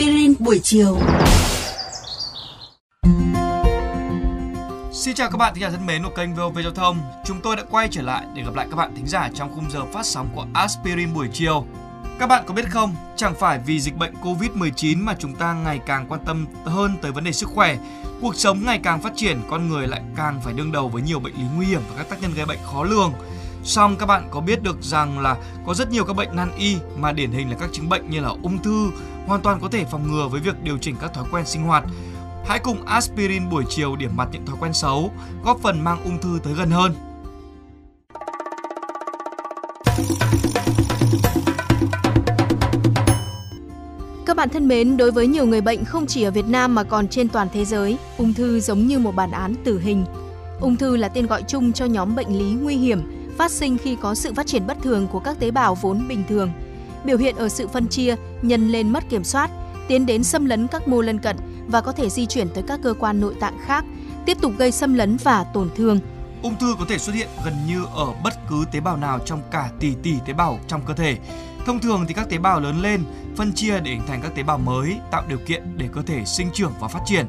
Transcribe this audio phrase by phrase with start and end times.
[0.00, 0.98] aspirin buổi chiều.
[4.92, 6.98] Xin chào các bạn thính giả thân mến của kênh VOV Giao thông.
[7.24, 9.70] Chúng tôi đã quay trở lại để gặp lại các bạn thính giả trong khung
[9.70, 11.64] giờ phát sóng của Aspirin buổi chiều.
[12.18, 15.80] Các bạn có biết không, chẳng phải vì dịch bệnh Covid-19 mà chúng ta ngày
[15.86, 17.76] càng quan tâm hơn tới vấn đề sức khỏe.
[18.20, 21.20] Cuộc sống ngày càng phát triển, con người lại càng phải đương đầu với nhiều
[21.20, 23.12] bệnh lý nguy hiểm và các tác nhân gây bệnh khó lường.
[23.64, 25.36] Song các bạn có biết được rằng là
[25.66, 28.20] có rất nhiều các bệnh nan y mà điển hình là các chứng bệnh như
[28.20, 28.90] là ung thư
[29.30, 31.84] hoàn toàn có thể phòng ngừa với việc điều chỉnh các thói quen sinh hoạt.
[32.46, 35.10] Hãy cùng aspirin buổi chiều điểm mặt những thói quen xấu,
[35.44, 36.94] góp phần mang ung thư tới gần hơn.
[44.26, 46.82] Các bạn thân mến, đối với nhiều người bệnh không chỉ ở Việt Nam mà
[46.82, 50.04] còn trên toàn thế giới, ung thư giống như một bản án tử hình.
[50.60, 53.02] Ung thư là tên gọi chung cho nhóm bệnh lý nguy hiểm
[53.38, 56.22] phát sinh khi có sự phát triển bất thường của các tế bào vốn bình
[56.28, 56.50] thường.
[57.04, 59.50] Biểu hiện ở sự phân chia, nhân lên mất kiểm soát,
[59.88, 61.36] tiến đến xâm lấn các mô lân cận
[61.68, 63.84] và có thể di chuyển tới các cơ quan nội tạng khác,
[64.26, 66.00] tiếp tục gây xâm lấn và tổn thương.
[66.42, 69.42] Ung thư có thể xuất hiện gần như ở bất cứ tế bào nào trong
[69.50, 71.16] cả tỷ tỷ tế bào trong cơ thể.
[71.66, 73.04] Thông thường thì các tế bào lớn lên,
[73.36, 76.24] phân chia để hình thành các tế bào mới, tạo điều kiện để cơ thể
[76.24, 77.26] sinh trưởng và phát triển.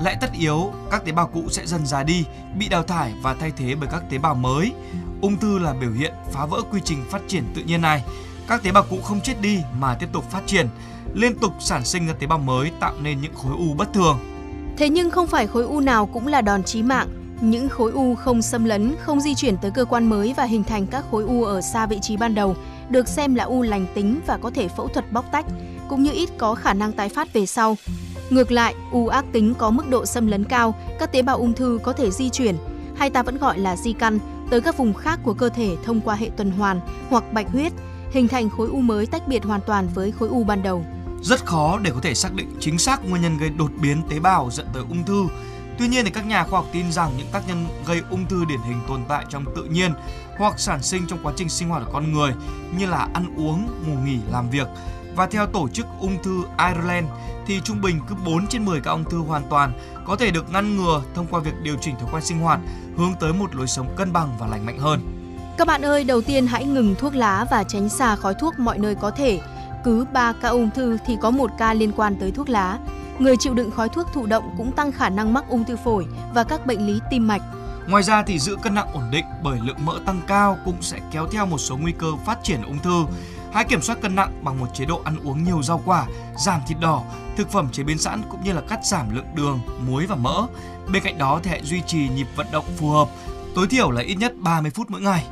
[0.00, 2.24] Lại tất yếu, các tế bào cũ sẽ dần già đi,
[2.58, 4.72] bị đào thải và thay thế bởi các tế bào mới.
[5.20, 8.04] Ung thư là biểu hiện phá vỡ quy trình phát triển tự nhiên này.
[8.48, 10.68] Các tế bào cũ không chết đi mà tiếp tục phát triển,
[11.14, 14.18] liên tục sản sinh ra tế bào mới tạo nên những khối u bất thường.
[14.76, 17.08] Thế nhưng không phải khối u nào cũng là đòn chí mạng.
[17.40, 20.64] Những khối u không xâm lấn, không di chuyển tới cơ quan mới và hình
[20.64, 22.56] thành các khối u ở xa vị trí ban đầu
[22.90, 25.46] được xem là u lành tính và có thể phẫu thuật bóc tách,
[25.88, 27.76] cũng như ít có khả năng tái phát về sau.
[28.30, 31.52] Ngược lại, u ác tính có mức độ xâm lấn cao, các tế bào ung
[31.52, 32.56] thư có thể di chuyển,
[32.96, 34.18] hay ta vẫn gọi là di căn,
[34.50, 37.72] tới các vùng khác của cơ thể thông qua hệ tuần hoàn hoặc bạch huyết,
[38.10, 40.84] hình thành khối u mới tách biệt hoàn toàn với khối u ban đầu.
[41.22, 44.20] Rất khó để có thể xác định chính xác nguyên nhân gây đột biến tế
[44.20, 45.24] bào dẫn tới ung thư.
[45.78, 48.44] Tuy nhiên thì các nhà khoa học tin rằng những tác nhân gây ung thư
[48.44, 49.92] điển hình tồn tại trong tự nhiên
[50.38, 52.32] hoặc sản sinh trong quá trình sinh hoạt của con người
[52.78, 54.68] như là ăn uống, ngủ nghỉ, làm việc.
[55.16, 57.06] Và theo tổ chức ung thư Ireland
[57.46, 59.72] thì trung bình cứ 4 trên 10 các ung thư hoàn toàn
[60.06, 62.60] có thể được ngăn ngừa thông qua việc điều chỉnh thói quen sinh hoạt
[62.96, 65.17] hướng tới một lối sống cân bằng và lành mạnh hơn.
[65.58, 68.78] Các bạn ơi, đầu tiên hãy ngừng thuốc lá và tránh xa khói thuốc mọi
[68.78, 69.40] nơi có thể.
[69.84, 72.78] Cứ 3 ca ung thư thì có một ca liên quan tới thuốc lá.
[73.18, 76.06] Người chịu đựng khói thuốc thụ động cũng tăng khả năng mắc ung thư phổi
[76.34, 77.42] và các bệnh lý tim mạch.
[77.88, 80.98] Ngoài ra thì giữ cân nặng ổn định bởi lượng mỡ tăng cao cũng sẽ
[81.10, 83.04] kéo theo một số nguy cơ phát triển ung thư.
[83.52, 86.06] Hãy kiểm soát cân nặng bằng một chế độ ăn uống nhiều rau quả,
[86.44, 87.02] giảm thịt đỏ,
[87.36, 90.46] thực phẩm chế biến sẵn cũng như là cắt giảm lượng đường, muối và mỡ.
[90.92, 93.08] Bên cạnh đó thì hãy duy trì nhịp vận động phù hợp,
[93.54, 95.24] tối thiểu là ít nhất 30 phút mỗi ngày.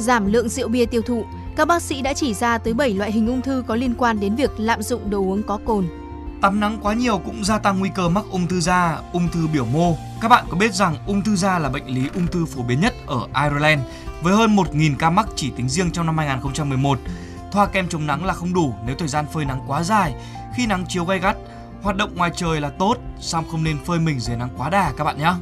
[0.00, 1.24] Giảm lượng rượu bia tiêu thụ,
[1.56, 4.20] các bác sĩ đã chỉ ra tới 7 loại hình ung thư có liên quan
[4.20, 5.88] đến việc lạm dụng đồ uống có cồn.
[6.42, 9.46] Tắm nắng quá nhiều cũng gia tăng nguy cơ mắc ung thư da, ung thư
[9.46, 9.96] biểu mô.
[10.20, 12.80] Các bạn có biết rằng ung thư da là bệnh lý ung thư phổ biến
[12.80, 13.80] nhất ở Ireland
[14.22, 16.98] với hơn 1.000 ca mắc chỉ tính riêng trong năm 2011.
[17.52, 20.14] Thoa kem chống nắng là không đủ nếu thời gian phơi nắng quá dài.
[20.56, 21.36] Khi nắng chiếu gay gắt,
[21.82, 24.92] hoạt động ngoài trời là tốt, song không nên phơi mình dưới nắng quá đà
[24.96, 25.32] các bạn nhé.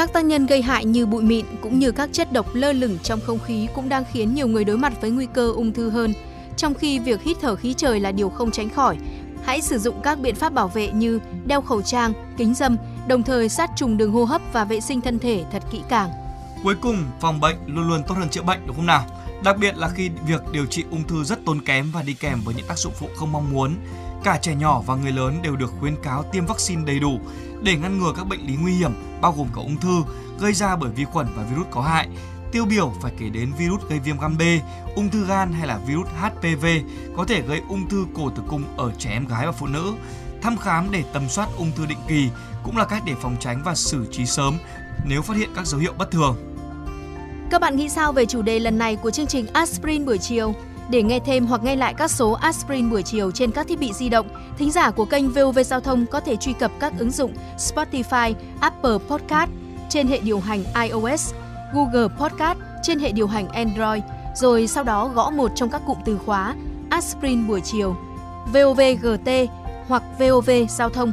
[0.00, 2.98] Các tác nhân gây hại như bụi mịn cũng như các chất độc lơ lửng
[3.02, 5.90] trong không khí cũng đang khiến nhiều người đối mặt với nguy cơ ung thư
[5.90, 6.12] hơn.
[6.56, 8.98] Trong khi việc hít thở khí trời là điều không tránh khỏi,
[9.44, 12.76] hãy sử dụng các biện pháp bảo vệ như đeo khẩu trang, kính dâm,
[13.08, 16.10] đồng thời sát trùng đường hô hấp và vệ sinh thân thể thật kỹ càng.
[16.64, 19.06] Cuối cùng, phòng bệnh luôn luôn tốt hơn chữa bệnh đúng không nào?
[19.44, 22.40] Đặc biệt là khi việc điều trị ung thư rất tốn kém và đi kèm
[22.44, 23.74] với những tác dụng phụ không mong muốn.
[24.24, 27.20] Cả trẻ nhỏ và người lớn đều được khuyến cáo tiêm vaccine đầy đủ
[27.62, 30.02] để ngăn ngừa các bệnh lý nguy hiểm bao gồm cả ung thư
[30.40, 32.08] gây ra bởi vi khuẩn và virus có hại.
[32.52, 34.42] Tiêu biểu phải kể đến virus gây viêm gan B,
[34.96, 36.66] ung thư gan hay là virus HPV
[37.16, 39.92] có thể gây ung thư cổ tử cung ở trẻ em gái và phụ nữ.
[40.42, 42.28] Thăm khám để tầm soát ung thư định kỳ
[42.62, 44.58] cũng là cách để phòng tránh và xử trí sớm
[45.04, 46.36] nếu phát hiện các dấu hiệu bất thường.
[47.50, 50.54] Các bạn nghĩ sao về chủ đề lần này của chương trình Aspirin buổi chiều?
[50.90, 53.92] Để nghe thêm hoặc nghe lại các số Aspirin buổi chiều trên các thiết bị
[53.92, 54.28] di động,
[54.58, 58.34] thính giả của kênh VOV Giao thông có thể truy cập các ứng dụng Spotify,
[58.60, 59.50] Apple Podcast
[59.88, 61.34] trên hệ điều hành iOS,
[61.74, 64.02] Google Podcast trên hệ điều hành Android,
[64.36, 66.54] rồi sau đó gõ một trong các cụm từ khóa
[66.90, 67.96] Aspirin buổi chiều,
[68.52, 69.30] VOVGT
[69.88, 71.12] hoặc VOV Giao thông.